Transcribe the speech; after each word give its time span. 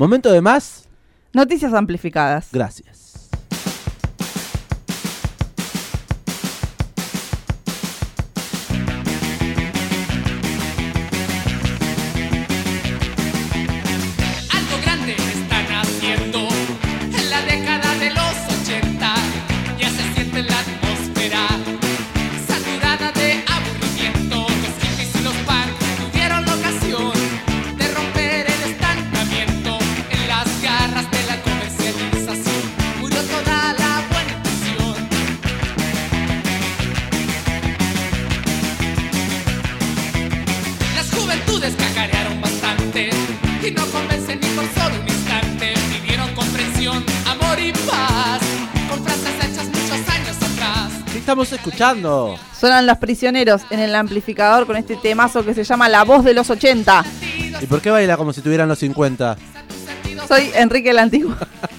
Momento 0.00 0.32
de 0.32 0.40
más. 0.40 0.88
Noticias 1.34 1.74
amplificadas. 1.74 2.48
Gracias. 2.52 3.29
Las 41.50 41.58
juventudes 41.58 41.88
cacarearon 41.88 42.40
bastante 42.40 43.10
y 43.66 43.70
no 43.72 43.84
convencen 43.86 44.38
ni 44.38 44.46
por 44.50 44.64
solo 44.72 44.94
un 45.02 45.08
instante. 45.08 45.74
Pidieron 46.00 46.32
comprensión, 46.32 47.04
amor 47.26 47.58
y 47.58 47.72
paz 47.72 48.40
con 48.88 49.02
frases 49.02 49.34
hechas 49.44 49.66
muchos 49.66 50.14
años 50.14 50.36
atrás. 50.36 50.92
¿Qué 51.10 51.18
estamos 51.18 51.52
escuchando? 51.52 52.38
Suenan 52.56 52.86
los 52.86 52.98
prisioneros 52.98 53.62
en 53.70 53.80
el 53.80 53.96
amplificador 53.96 54.64
con 54.64 54.76
este 54.76 54.94
temazo 54.94 55.44
que 55.44 55.52
se 55.52 55.64
llama 55.64 55.88
La 55.88 56.04
Voz 56.04 56.24
de 56.24 56.34
los 56.34 56.48
80. 56.48 57.04
¿Y 57.60 57.66
por 57.66 57.80
qué 57.80 57.90
baila 57.90 58.16
como 58.16 58.32
si 58.32 58.42
tuvieran 58.42 58.68
los 58.68 58.78
50? 58.78 59.36
Soy 60.28 60.52
Enrique 60.54 60.90
el 60.90 61.00
Antiguo. 61.00 61.34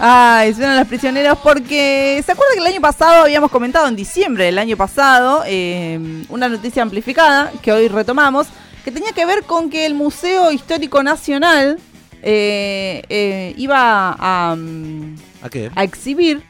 Ay, 0.00 0.54
suenan 0.54 0.76
los 0.76 0.86
prisioneros 0.86 1.38
porque 1.38 2.22
se 2.24 2.30
acuerda 2.30 2.54
que 2.54 2.60
el 2.60 2.66
año 2.66 2.80
pasado 2.80 3.22
habíamos 3.22 3.50
comentado 3.50 3.88
en 3.88 3.96
diciembre 3.96 4.44
del 4.44 4.58
año 4.58 4.76
pasado 4.76 5.42
eh, 5.44 6.24
una 6.28 6.48
noticia 6.48 6.82
amplificada 6.82 7.50
que 7.62 7.72
hoy 7.72 7.88
retomamos 7.88 8.46
que 8.84 8.92
tenía 8.92 9.10
que 9.10 9.26
ver 9.26 9.42
con 9.42 9.70
que 9.70 9.86
el 9.86 9.94
Museo 9.94 10.52
Histórico 10.52 11.02
Nacional 11.02 11.80
eh, 12.22 13.02
eh, 13.08 13.54
iba 13.56 14.14
a, 14.16 14.54
mm, 14.56 15.16
¿A 15.42 15.50
qué? 15.50 15.70
a 15.74 15.82
exhibir 15.82 16.44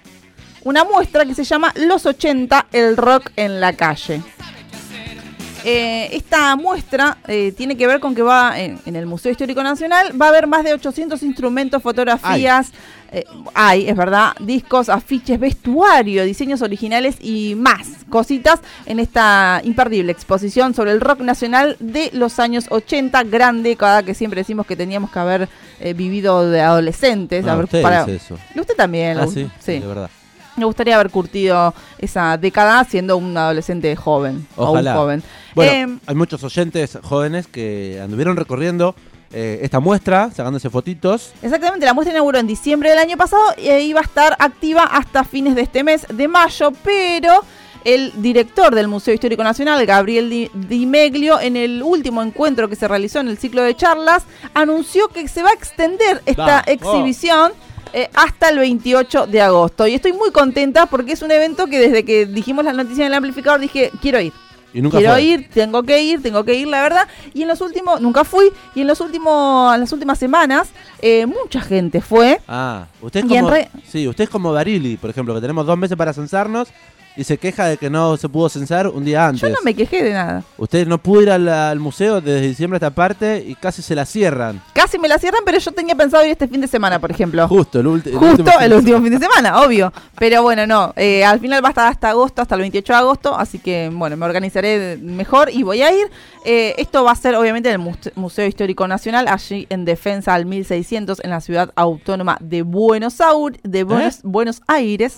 una 0.62 0.84
muestra 0.84 1.24
que 1.24 1.34
se 1.34 1.44
llama 1.44 1.72
Los 1.74 2.04
80, 2.04 2.66
el 2.72 2.98
rock 2.98 3.30
en 3.36 3.62
la 3.62 3.72
calle. 3.72 4.20
Eh, 5.64 6.08
esta 6.12 6.54
muestra 6.56 7.18
eh, 7.26 7.52
tiene 7.56 7.76
que 7.76 7.86
ver 7.86 8.00
con 8.00 8.14
que 8.14 8.22
va 8.22 8.58
en, 8.58 8.78
en 8.86 8.96
el 8.96 9.06
Museo 9.06 9.32
Histórico 9.32 9.62
Nacional, 9.62 10.20
va 10.20 10.26
a 10.26 10.28
haber 10.30 10.46
más 10.46 10.64
de 10.64 10.72
800 10.72 11.22
instrumentos, 11.22 11.82
fotografías, 11.82 12.72
eh, 13.10 13.24
hay, 13.54 13.88
es 13.88 13.96
verdad, 13.96 14.34
discos, 14.38 14.88
afiches, 14.88 15.40
vestuario, 15.40 16.24
diseños 16.24 16.60
originales 16.62 17.16
y 17.20 17.54
más 17.56 17.88
cositas 18.10 18.60
en 18.86 19.00
esta 19.00 19.60
imperdible 19.64 20.12
exposición 20.12 20.74
sobre 20.74 20.92
el 20.92 21.00
rock 21.00 21.20
nacional 21.20 21.76
de 21.80 22.10
los 22.12 22.38
años 22.38 22.66
80, 22.68 23.22
gran 23.24 23.62
década 23.62 24.02
que 24.02 24.14
siempre 24.14 24.40
decimos 24.40 24.66
que 24.66 24.76
teníamos 24.76 25.10
que 25.10 25.18
haber 25.18 25.48
eh, 25.80 25.94
vivido 25.94 26.48
de 26.50 26.60
adolescentes. 26.60 27.46
Ah, 27.46 27.56
usted 27.56 27.82
para- 27.82 28.04
dice 28.04 28.16
eso. 28.16 28.38
usted 28.60 28.76
también. 28.76 29.18
Ah, 29.18 29.26
sí, 29.26 29.48
sí. 29.58 29.78
de 29.80 29.86
verdad. 29.86 30.10
Me 30.58 30.64
gustaría 30.64 30.94
haber 30.96 31.10
curtido 31.10 31.72
esa 31.98 32.36
década 32.36 32.84
siendo 32.84 33.16
un 33.16 33.36
adolescente 33.36 33.94
joven. 33.96 34.46
Ojalá. 34.56 34.92
O 34.92 34.94
un 34.94 35.00
joven. 35.00 35.22
Bueno, 35.54 35.94
Eh, 35.94 35.98
hay 36.06 36.14
muchos 36.14 36.42
oyentes 36.44 36.98
jóvenes 37.02 37.46
que 37.46 38.00
anduvieron 38.02 38.36
recorriendo 38.36 38.94
eh, 39.32 39.60
esta 39.62 39.78
muestra, 39.80 40.30
sacándose 40.30 40.70
fotitos. 40.70 41.32
exactamente, 41.42 41.84
la 41.84 41.92
muestra 41.94 42.12
inauguró 42.14 42.38
en 42.38 42.46
diciembre 42.46 42.88
del 42.90 42.98
año 42.98 43.16
pasado 43.16 43.42
e 43.58 43.82
iba 43.82 44.00
a 44.00 44.02
estar 44.02 44.34
activa 44.38 44.84
hasta 44.84 45.22
fines 45.24 45.54
de 45.54 45.62
este 45.62 45.84
mes 45.84 46.06
de 46.08 46.28
mayo, 46.28 46.72
pero 46.82 47.44
el 47.84 48.12
director 48.22 48.74
del 48.74 48.88
Museo 48.88 49.12
Histórico 49.14 49.44
Nacional, 49.44 49.84
Gabriel 49.84 50.30
Di, 50.30 50.50
Di 50.54 50.86
Meglio, 50.86 51.38
en 51.40 51.56
el 51.56 51.82
último 51.82 52.22
encuentro 52.22 52.68
que 52.68 52.76
se 52.76 52.88
realizó 52.88 53.20
en 53.20 53.28
el 53.28 53.36
ciclo 53.38 53.62
de 53.62 53.74
charlas, 53.76 54.24
anunció 54.54 55.08
que 55.08 55.28
se 55.28 55.42
va 55.42 55.50
a 55.50 55.54
extender 55.54 56.22
esta 56.26 56.60
exhibición. 56.66 57.52
Eh, 57.92 58.08
hasta 58.14 58.48
el 58.50 58.58
28 58.58 59.26
de 59.26 59.40
agosto. 59.40 59.86
Y 59.86 59.94
estoy 59.94 60.12
muy 60.12 60.30
contenta 60.30 60.86
porque 60.86 61.12
es 61.12 61.22
un 61.22 61.30
evento 61.30 61.66
que 61.66 61.78
desde 61.78 62.04
que 62.04 62.26
dijimos 62.26 62.64
la 62.64 62.72
noticia 62.72 63.02
en 63.06 63.12
el 63.12 63.14
amplificador 63.14 63.60
dije, 63.60 63.90
quiero 64.00 64.20
ir. 64.20 64.32
Y 64.74 64.82
nunca 64.82 64.98
Quiero 64.98 65.14
fue. 65.14 65.22
ir, 65.22 65.48
tengo 65.48 65.82
que 65.82 66.02
ir, 66.02 66.22
tengo 66.22 66.44
que 66.44 66.52
ir, 66.54 66.68
la 66.68 66.82
verdad. 66.82 67.08
Y 67.32 67.40
en 67.42 67.48
los 67.48 67.62
últimos, 67.62 68.02
nunca 68.02 68.22
fui, 68.22 68.52
y 68.74 68.82
en 68.82 68.86
los 68.86 69.00
últimos, 69.00 69.74
en 69.74 69.80
las 69.80 69.92
últimas 69.92 70.18
semanas, 70.18 70.68
eh, 71.00 71.24
mucha 71.24 71.62
gente 71.62 72.02
fue. 72.02 72.38
Ah, 72.46 72.84
usted 73.00 73.20
es 73.20 73.26
como, 73.26 73.48
re- 73.50 73.70
sí, 73.90 74.06
usted 74.06 74.24
es 74.24 74.30
como 74.30 74.52
Barili, 74.52 74.98
por 74.98 75.08
ejemplo, 75.08 75.34
que 75.34 75.40
tenemos 75.40 75.64
dos 75.64 75.78
meses 75.78 75.96
para 75.96 76.12
censarnos 76.12 76.68
y 77.18 77.24
se 77.24 77.36
queja 77.36 77.66
de 77.66 77.76
que 77.76 77.90
no 77.90 78.16
se 78.16 78.28
pudo 78.28 78.48
censar 78.48 78.86
un 78.86 79.04
día 79.04 79.26
antes. 79.26 79.42
Yo 79.42 79.48
no 79.50 79.56
me 79.64 79.74
quejé 79.74 80.04
de 80.04 80.12
nada. 80.12 80.44
Usted 80.56 80.86
no 80.86 80.98
pudo 80.98 81.22
ir 81.22 81.30
al, 81.30 81.48
al 81.48 81.80
museo 81.80 82.20
desde 82.20 82.40
diciembre 82.46 82.76
a 82.76 82.78
esta 82.78 82.90
parte 82.94 83.44
y 83.46 83.54
casi 83.56 83.82
se 83.82 83.94
la 83.96 84.06
cierran. 84.06 84.62
Casi 84.72 84.98
me 84.98 85.08
la 85.08 85.18
cierran, 85.18 85.40
pero 85.44 85.58
yo 85.58 85.72
tenía 85.72 85.96
pensado 85.96 86.24
ir 86.24 86.30
este 86.30 86.46
fin 86.46 86.60
de 86.60 86.68
semana, 86.68 87.00
por 87.00 87.10
ejemplo. 87.10 87.46
Justo, 87.48 87.80
el, 87.80 87.88
último 87.88 88.20
fin 88.36 88.46
el 88.60 88.70
de 88.70 88.76
último 88.76 89.02
fin 89.02 89.10
de 89.10 89.18
semana, 89.18 89.60
obvio. 89.62 89.92
Pero 90.16 90.42
bueno, 90.42 90.64
no. 90.66 90.92
eh, 90.96 91.24
al 91.24 91.40
final 91.40 91.62
va 91.62 91.68
a 91.68 91.70
estar 91.70 91.88
hasta 91.88 92.10
agosto, 92.10 92.40
hasta 92.40 92.54
el 92.54 92.60
28 92.60 92.92
de 92.92 92.98
agosto. 92.98 93.36
Así 93.36 93.58
que, 93.58 93.90
bueno, 93.92 94.16
me 94.16 94.24
organizaré 94.24 94.96
mejor 95.02 95.50
y 95.52 95.64
voy 95.64 95.82
a 95.82 95.92
ir. 95.92 96.08
Eh, 96.44 96.74
esto 96.78 97.02
va 97.02 97.10
a 97.10 97.16
ser, 97.16 97.34
obviamente, 97.34 97.68
en 97.68 97.80
el 97.80 97.86
Muse- 97.86 98.12
Museo 98.14 98.46
Histórico 98.46 98.86
Nacional, 98.86 99.26
allí 99.28 99.66
en 99.70 99.84
Defensa 99.84 100.34
al 100.34 100.46
1600, 100.46 101.20
en 101.24 101.30
la 101.30 101.40
ciudad 101.40 101.72
autónoma 101.74 102.38
de 102.40 102.62
Buenos, 102.62 103.16
de 103.64 103.82
Buenos, 103.82 104.20
Buenos 104.22 104.62
Aires. 104.68 105.16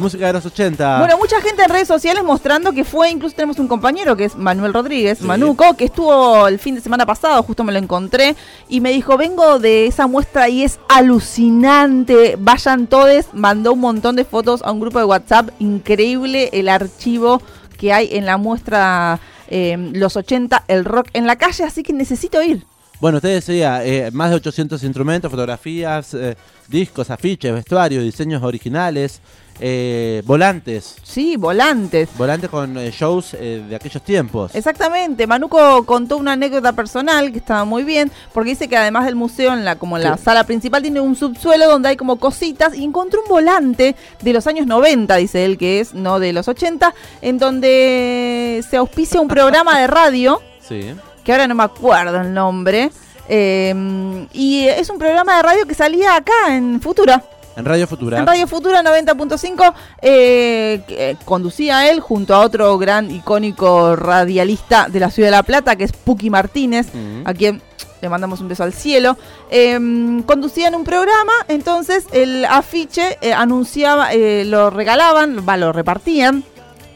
Música 0.00 0.26
de 0.26 0.32
los 0.32 0.46
80. 0.46 0.98
Bueno, 0.98 1.18
mucha 1.18 1.40
gente 1.40 1.62
en 1.62 1.68
redes 1.70 1.86
sociales 1.88 2.24
mostrando 2.24 2.72
que 2.72 2.84
fue, 2.84 3.10
incluso 3.10 3.36
tenemos 3.36 3.58
un 3.58 3.68
compañero 3.68 4.16
que 4.16 4.24
es 4.24 4.36
Manuel 4.36 4.72
Rodríguez, 4.72 5.18
Sí. 5.18 5.24
Manuco, 5.24 5.74
que 5.76 5.84
estuvo 5.84 6.48
el 6.48 6.58
fin 6.58 6.74
de 6.74 6.80
semana 6.80 7.04
pasado, 7.06 7.42
justo 7.42 7.62
me 7.64 7.72
lo 7.72 7.78
encontré, 7.78 8.34
y 8.68 8.80
me 8.80 8.90
dijo, 8.90 9.16
vengo 9.16 9.58
de 9.58 9.86
esa 9.86 10.06
muestra 10.06 10.48
y 10.48 10.62
es 10.64 10.78
alucinante, 10.88 12.36
vayan 12.38 12.86
todos, 12.86 13.26
mandó 13.32 13.72
un 13.74 13.80
montón 13.80 14.16
de 14.16 14.24
fotos 14.24 14.62
a 14.62 14.72
un 14.72 14.80
grupo 14.80 14.98
de 14.98 15.04
WhatsApp, 15.04 15.50
increíble 15.58 16.50
el 16.52 16.68
archivo 16.68 17.40
que 17.78 17.92
hay 17.92 18.10
en 18.12 18.26
la 18.26 18.36
muestra 18.36 19.20
eh, 19.48 19.76
Los 19.94 20.16
80, 20.16 20.64
el 20.68 20.84
rock 20.84 21.08
en 21.12 21.26
la 21.26 21.36
calle, 21.36 21.64
así 21.64 21.82
que 21.82 21.92
necesito 21.92 22.40
ir. 22.42 22.64
Bueno, 23.00 23.16
usted 23.16 23.30
decía, 23.34 23.84
eh, 23.84 24.10
más 24.12 24.30
de 24.30 24.36
800 24.36 24.82
instrumentos, 24.84 25.30
fotografías, 25.30 26.12
eh, 26.14 26.36
discos, 26.68 27.10
afiches, 27.10 27.52
vestuarios, 27.52 28.04
diseños 28.04 28.42
originales, 28.42 29.20
eh, 29.60 30.22
volantes. 30.24 30.96
Sí, 31.02 31.36
volantes. 31.36 32.08
Volantes 32.16 32.48
con 32.48 32.76
eh, 32.78 32.90
shows 32.90 33.34
eh, 33.34 33.62
de 33.68 33.76
aquellos 33.76 34.02
tiempos. 34.02 34.54
Exactamente, 34.54 35.26
Manuco 35.26 35.84
contó 35.84 36.16
una 36.16 36.32
anécdota 36.32 36.72
personal 36.72 37.30
que 37.30 37.38
estaba 37.38 37.64
muy 37.64 37.84
bien, 37.84 38.10
porque 38.32 38.50
dice 38.50 38.68
que 38.68 38.76
además 38.76 39.04
del 39.04 39.16
museo, 39.16 39.52
en 39.52 39.64
la, 39.64 39.76
como 39.76 39.96
en 39.98 40.04
la 40.04 40.16
Sí. 40.16 40.24
sala 40.24 40.44
principal, 40.44 40.82
tiene 40.82 41.00
un 41.00 41.14
subsuelo 41.14 41.68
donde 41.68 41.90
hay 41.90 41.96
como 41.96 42.16
cositas, 42.16 42.74
y 42.74 42.84
encontró 42.84 43.20
un 43.22 43.28
volante 43.28 43.94
de 44.22 44.32
los 44.32 44.46
años 44.46 44.66
90, 44.66 45.16
dice 45.16 45.44
él, 45.44 45.58
que 45.58 45.80
es, 45.80 45.92
no 45.94 46.18
de 46.20 46.32
los 46.32 46.48
80, 46.48 46.94
en 47.20 47.38
donde 47.38 48.64
se 48.68 48.76
auspicia 48.78 49.20
un 49.20 49.28
programa 49.28 49.78
de 49.78 49.86
radio, 49.86 50.40
Sí. 50.66 50.94
que 51.24 51.32
ahora 51.32 51.46
no 51.48 51.54
me 51.54 51.64
acuerdo 51.64 52.20
el 52.20 52.32
nombre, 52.32 52.90
eh, 53.28 54.26
y 54.32 54.66
es 54.66 54.88
un 54.90 54.98
programa 54.98 55.36
de 55.36 55.42
radio 55.42 55.66
que 55.66 55.74
salía 55.74 56.16
acá 56.16 56.32
en 56.48 56.80
Futura. 56.80 57.22
En 57.56 57.64
Radio 57.64 57.86
Futura. 57.86 58.18
En 58.18 58.26
Radio 58.26 58.46
Futura 58.46 58.82
90.5 58.82 59.74
eh, 60.02 60.82
eh, 60.88 61.16
conducía 61.24 61.90
él 61.90 62.00
junto 62.00 62.34
a 62.34 62.40
otro 62.40 62.78
gran 62.78 63.10
icónico 63.10 63.96
radialista 63.96 64.88
de 64.88 65.00
la 65.00 65.10
ciudad 65.10 65.28
de 65.28 65.36
La 65.36 65.42
Plata, 65.42 65.76
que 65.76 65.84
es 65.84 65.92
Puki 65.92 66.30
Martínez, 66.30 66.86
a 67.24 67.34
quien 67.34 67.62
le 68.00 68.08
mandamos 68.08 68.40
un 68.40 68.48
beso 68.48 68.64
al 68.64 68.72
cielo. 68.72 69.16
Eh, 69.50 69.78
conducían 70.26 70.74
un 70.74 70.84
programa, 70.84 71.32
entonces 71.48 72.06
el 72.12 72.44
afiche 72.44 73.18
eh, 73.20 73.32
anunciaba, 73.32 74.12
eh, 74.12 74.44
lo 74.44 74.70
regalaban, 74.70 75.44
va, 75.48 75.56
lo 75.56 75.72
repartían 75.72 76.44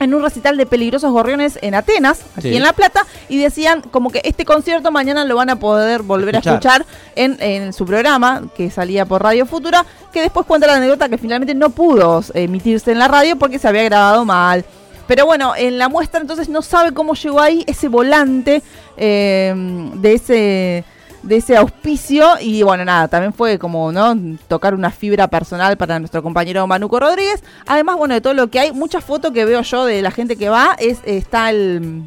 en 0.05 0.15
un 0.15 0.23
recital 0.23 0.57
de 0.57 0.67
peligrosos 0.67 1.11
gorriones 1.11 1.59
en 1.63 1.75
Atenas, 1.75 2.21
aquí 2.37 2.51
Sí. 2.51 2.57
en 2.57 2.63
La 2.63 2.73
Plata, 2.73 3.05
y 3.29 3.39
decían 3.39 3.81
como 3.83 4.11
que 4.11 4.21
este 4.25 4.45
concierto 4.45 4.91
mañana 4.93 5.25
lo 5.25 5.37
van 5.37 5.51
a 5.51 5.57
poder 5.59 6.03
volver 6.03 6.37
Escuchar. 6.37 6.53
a 6.53 6.57
escuchar 6.57 6.87
en, 7.17 7.37
en 7.41 7.73
su 7.73 7.85
programa 7.85 8.43
que 8.57 8.71
salía 8.71 9.05
por 9.07 9.23
Radio 9.23 9.47
Futura, 9.47 9.85
que 10.13 10.21
después 10.23 10.47
cuenta 10.47 10.67
la 10.67 10.77
anécdota 10.77 11.09
que 11.09 11.19
finalmente 11.19 11.55
no 11.55 11.71
pudo 11.71 12.21
eh, 12.35 12.45
emitirse 12.45 12.93
en 12.93 12.99
la 13.01 13.09
radio 13.09 13.37
porque 13.37 13.59
se 13.59 13.67
había 13.67 13.83
grabado 13.85 14.25
mal. 14.25 14.65
Pero 15.07 15.27
bueno, 15.27 15.53
en 15.57 15.77
la 15.79 15.89
muestra 15.91 16.21
entonces 16.21 16.49
no 16.49 16.63
sabe 16.63 16.93
cómo 16.93 17.15
llegó 17.15 17.41
ahí 17.41 17.63
ese 17.67 17.89
volante 17.89 18.63
eh, 18.97 19.53
de 19.97 20.15
ese 20.15 20.85
de 21.25 21.37
ese 21.37 21.57
auspicio 21.57 22.25
y 22.41 22.63
bueno 22.63 22.85
nada 22.85 23.09
también 23.09 23.33
fue 23.33 23.59
como 23.59 23.91
no 23.93 24.17
tocar 24.49 24.75
una 24.75 24.91
fibra 24.91 25.29
personal 25.29 25.77
para 25.77 25.99
nuestro 25.99 26.23
compañero 26.23 26.67
Manuco 26.67 27.01
Rodríguez. 27.01 27.43
Además 27.67 27.97
bueno 27.97 28.15
de 28.15 28.21
todo 28.21 28.35
lo 28.35 28.49
que 28.49 28.61
hay 28.61 28.73
muchas 28.73 29.05
fotos 29.05 29.33
que 29.33 29.45
veo 29.45 29.63
yo 29.63 29.85
de 29.85 30.03
la 30.03 30.11
gente 30.11 30.37
que 30.37 30.49
va 30.49 30.77
es 30.79 31.01
está 31.05 31.51
el 31.51 32.05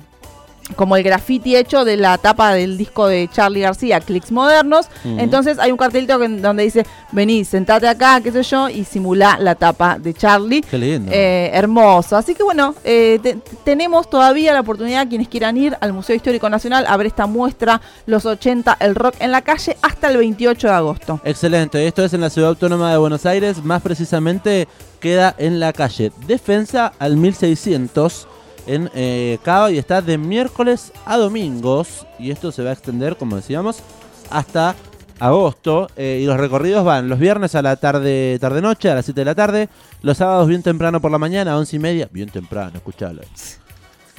como 0.75 0.95
el 0.97 1.03
graffiti 1.03 1.55
hecho 1.55 1.85
de 1.85 1.95
la 1.97 2.17
tapa 2.17 2.53
del 2.53 2.77
disco 2.77 3.07
de 3.07 3.29
Charlie 3.31 3.61
García, 3.61 3.99
Clicks 4.01 4.31
Modernos. 4.31 4.87
Entonces 5.05 5.59
hay 5.59 5.71
un 5.71 5.77
cartelito 5.77 6.19
que- 6.19 6.27
donde 6.27 6.63
dice, 6.63 6.85
vení, 7.11 7.45
sentate 7.45 7.87
acá, 7.87 8.19
qué 8.21 8.31
sé 8.31 8.43
yo, 8.43 8.67
y 8.69 8.83
simulá 8.83 9.37
la 9.39 9.55
tapa 9.55 9.97
de 9.97 10.13
Charlie. 10.13 10.61
Qué 10.61 10.77
lindo. 10.77 11.11
Eh, 11.13 11.49
hermoso. 11.53 12.17
Así 12.17 12.35
que 12.35 12.43
bueno, 12.43 12.75
eh, 12.83 13.19
te- 13.23 13.37
tenemos 13.63 14.09
todavía 14.09 14.53
la 14.53 14.59
oportunidad, 14.59 15.07
quienes 15.07 15.29
quieran 15.29 15.55
ir 15.57 15.77
al 15.79 15.93
Museo 15.93 16.15
Histórico 16.15 16.49
Nacional, 16.49 16.85
a 16.87 16.97
ver 16.97 17.07
esta 17.07 17.27
muestra, 17.27 17.81
los 18.05 18.25
80, 18.25 18.75
el 18.79 18.93
rock 18.95 19.15
en 19.19 19.31
la 19.31 19.41
calle, 19.41 19.77
hasta 19.81 20.09
el 20.09 20.17
28 20.17 20.67
de 20.67 20.73
agosto. 20.73 21.21
Excelente, 21.23 21.87
esto 21.87 22.03
es 22.03 22.13
en 22.13 22.21
la 22.21 22.29
Ciudad 22.29 22.49
Autónoma 22.49 22.91
de 22.91 22.97
Buenos 22.97 23.25
Aires, 23.25 23.63
más 23.63 23.81
precisamente 23.81 24.67
queda 24.99 25.33
en 25.37 25.59
la 25.59 25.71
calle 25.73 26.11
Defensa 26.27 26.91
al 26.99 27.15
1600 27.17 28.27
en 28.67 28.89
eh, 28.93 29.39
Cava 29.43 29.71
y 29.71 29.77
está 29.77 30.01
de 30.01 30.17
miércoles 30.17 30.91
a 31.05 31.17
domingos 31.17 32.05
y 32.19 32.31
esto 32.31 32.51
se 32.51 32.63
va 32.63 32.69
a 32.69 32.73
extender, 32.73 33.17
como 33.17 33.35
decíamos, 33.35 33.79
hasta 34.29 34.75
agosto 35.19 35.89
eh, 35.95 36.19
y 36.21 36.25
los 36.25 36.37
recorridos 36.37 36.85
van 36.85 37.09
los 37.09 37.19
viernes 37.19 37.55
a 37.55 37.61
la 37.61 37.75
tarde, 37.77 38.37
tarde 38.39 38.61
noche, 38.61 38.89
a 38.89 38.95
las 38.95 39.05
7 39.05 39.21
de 39.21 39.25
la 39.25 39.35
tarde, 39.35 39.69
los 40.01 40.17
sábados 40.17 40.47
bien 40.47 40.61
temprano 40.61 41.01
por 41.01 41.11
la 41.11 41.17
mañana, 41.17 41.53
a 41.53 41.57
11 41.57 41.75
y 41.75 41.79
media, 41.79 42.09
bien 42.11 42.29
temprano, 42.29 42.73
escuchalo. 42.75 43.21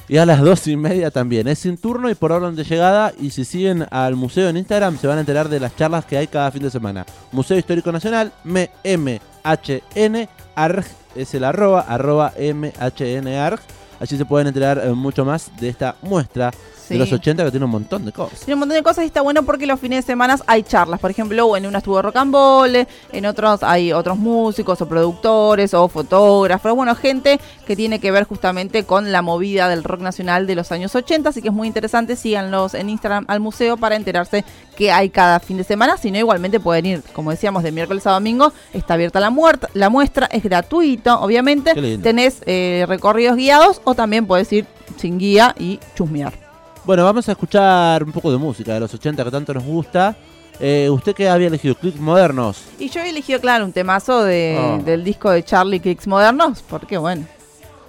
Y 0.09 0.17
a 0.17 0.25
las 0.25 0.41
12 0.41 0.71
y 0.71 0.75
media 0.75 1.11
también. 1.11 1.47
Es 1.47 1.59
sin 1.59 1.77
turno 1.77 2.09
y 2.09 2.15
por 2.15 2.31
orden 2.31 2.55
de 2.55 2.63
llegada. 2.63 3.13
Y 3.19 3.29
si 3.29 3.45
siguen 3.45 3.85
al 3.91 4.15
museo 4.15 4.49
en 4.49 4.57
Instagram, 4.57 4.97
se 4.97 5.05
van 5.05 5.17
a 5.17 5.19
enterar 5.19 5.49
de 5.49 5.59
las 5.59 5.75
charlas 5.75 6.03
que 6.03 6.17
hay 6.17 6.25
cada 6.25 6.49
fin 6.49 6.63
de 6.63 6.71
semana. 6.71 7.05
Museo 7.31 7.59
Histórico 7.59 7.91
Nacional, 7.91 8.33
MHN, 8.43 10.27
ARG, 10.55 10.85
es 11.15 11.33
el 11.35 11.43
arroba, 11.43 11.81
arroba 11.81 12.33
MHN 12.39 13.27
ARG. 13.27 13.59
Allí 13.99 14.17
se 14.17 14.25
pueden 14.25 14.47
enterar 14.47 14.81
eh, 14.83 14.91
mucho 14.91 15.25
más 15.25 15.51
de 15.59 15.69
esta 15.69 15.95
muestra 16.01 16.51
Sí. 16.89 16.95
de 16.95 16.99
los 16.99 17.11
80 17.13 17.45
que 17.45 17.51
tiene 17.51 17.65
un 17.65 17.71
montón 17.71 18.03
de 18.03 18.11
cosas. 18.11 18.39
Tiene 18.39 18.55
un 18.55 18.59
montón 18.61 18.75
de 18.75 18.83
cosas 18.83 19.03
y 19.03 19.07
está 19.07 19.21
bueno 19.21 19.43
porque 19.43 19.67
los 19.67 19.79
fines 19.79 20.03
de 20.03 20.11
semana 20.11 20.37
hay 20.47 20.63
charlas. 20.63 20.99
Por 20.99 21.11
ejemplo, 21.11 21.55
en 21.55 21.65
una 21.65 21.77
estuvo 21.77 22.01
Rocambole, 22.01 22.87
en 23.11 23.25
otros 23.25 23.63
hay 23.63 23.93
otros 23.93 24.17
músicos 24.17 24.81
o 24.81 24.87
productores 24.87 25.73
o 25.73 25.87
fotógrafos. 25.87 26.73
Bueno, 26.73 26.95
gente 26.95 27.39
que 27.65 27.75
tiene 27.75 27.99
que 27.99 28.11
ver 28.11 28.23
justamente 28.23 28.83
con 28.85 29.11
la 29.11 29.21
movida 29.21 29.69
del 29.69 29.83
rock 29.83 30.01
nacional 30.01 30.47
de 30.47 30.55
los 30.55 30.71
años 30.71 30.95
80. 30.95 31.29
Así 31.29 31.41
que 31.41 31.49
es 31.49 31.53
muy 31.53 31.67
interesante. 31.67 32.15
Síganlos 32.15 32.73
en 32.73 32.89
Instagram 32.89 33.25
al 33.27 33.39
museo 33.39 33.77
para 33.77 33.95
enterarse 33.95 34.43
qué 34.75 34.91
hay 34.91 35.09
cada 35.09 35.39
fin 35.39 35.57
de 35.57 35.63
semana. 35.63 35.97
Si 35.97 36.09
no, 36.09 36.17
igualmente 36.17 36.59
pueden 36.59 36.85
ir, 36.85 37.03
como 37.13 37.31
decíamos, 37.31 37.63
de 37.63 37.71
miércoles 37.71 38.07
a 38.07 38.11
domingo. 38.11 38.51
Está 38.73 38.95
abierta 38.95 39.19
la, 39.19 39.29
muerta, 39.29 39.69
la 39.73 39.89
muestra, 39.89 40.27
es 40.31 40.43
gratuito, 40.43 41.19
obviamente. 41.19 41.73
Tenés 41.99 42.41
eh, 42.45 42.85
recorridos 42.87 43.35
guiados 43.35 43.81
o 43.83 43.93
también 43.93 44.25
puedes 44.25 44.51
ir 44.51 44.65
sin 44.97 45.19
guía 45.19 45.55
y 45.57 45.79
chusmear. 45.95 46.48
Bueno, 46.89 47.03
vamos 47.03 47.29
a 47.29 47.33
escuchar 47.33 48.03
un 48.03 48.11
poco 48.11 48.31
de 48.31 48.39
música 48.39 48.73
de 48.73 48.79
los 48.79 48.91
80 48.91 49.23
que 49.23 49.29
tanto 49.29 49.53
nos 49.53 49.63
gusta. 49.63 50.15
Eh, 50.59 50.89
¿Usted 50.89 51.13
qué 51.13 51.29
había 51.29 51.45
elegido? 51.45 51.75
¿Clips 51.75 51.99
modernos? 51.99 52.63
Y 52.79 52.89
yo 52.89 52.99
he 53.01 53.09
elegido, 53.11 53.39
claro, 53.39 53.63
un 53.65 53.71
temazo 53.71 54.23
de, 54.23 54.57
Oh. 54.59 54.81
del 54.83 55.03
disco 55.03 55.29
de 55.29 55.43
Charlie 55.43 55.79
Kicks 55.81 56.07
Modernos, 56.07 56.63
porque 56.67 56.97
bueno, 56.97 57.27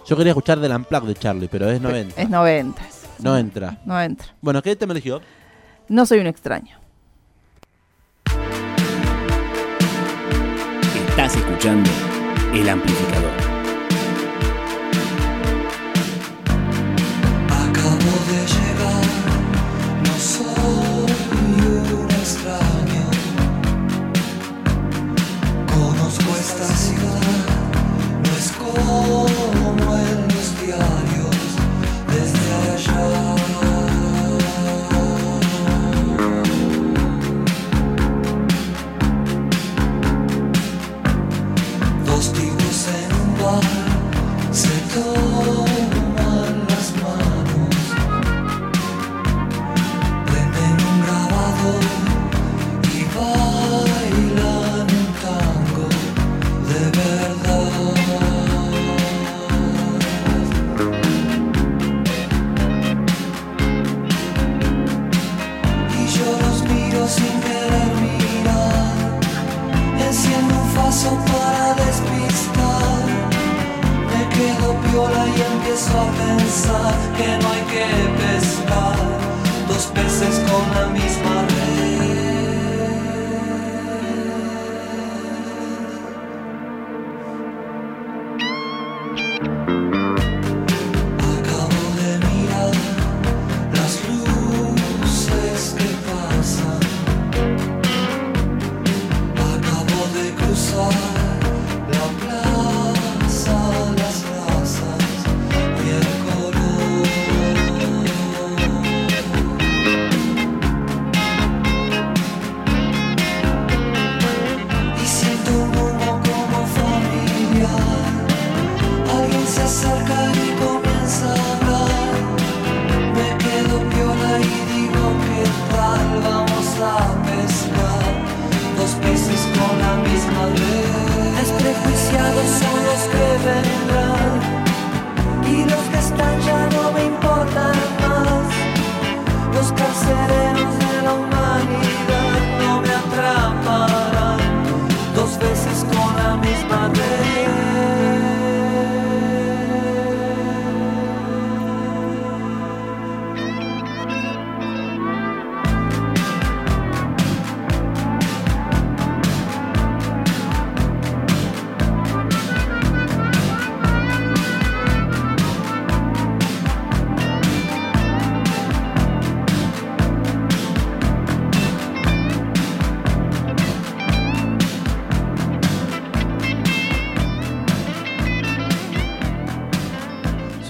Yo 0.07 0.19
quería 0.19 0.33
escuchar 0.33 0.61
del 0.61 0.73
Unplugged 0.73 1.09
de 1.09 1.15
Charlie, 1.15 1.49
pero 1.49 1.71
es 1.71 1.81
90. 1.81 2.21
es 2.21 2.29
90. 2.29 2.83
No 3.21 3.39
entra. 3.39 3.79
No 3.87 3.99
entra. 3.99 4.27
Bueno, 4.43 4.61
¿qué 4.61 4.77
tema 4.77 4.93
eligió? 4.93 5.23
No 5.89 6.05
soy 6.05 6.19
un 6.19 6.27
extraño. 6.27 6.77
Estás 11.09 11.37
escuchando 11.37 11.89
El 12.53 12.69
Amplificador. 12.69 13.50
estás. 26.61 26.90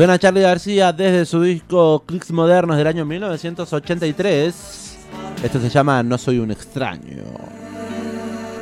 Suena 0.00 0.18
Charlie 0.18 0.40
García 0.40 0.94
desde 0.94 1.26
su 1.26 1.42
disco 1.42 2.04
Clicks 2.06 2.30
Modernos 2.30 2.78
del 2.78 2.86
año 2.86 3.04
1983. 3.04 4.98
Esto 5.44 5.60
se 5.60 5.68
llama 5.68 6.02
No 6.02 6.16
Soy 6.16 6.38
un 6.38 6.50
extraño. 6.50 7.22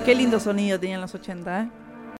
Qué 0.04 0.16
lindo 0.16 0.40
sonido 0.40 0.80
tenían 0.80 1.00
los 1.00 1.14
80, 1.14 1.62
¿eh? 1.62 1.68